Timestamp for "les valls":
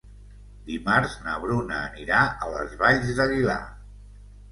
2.55-3.13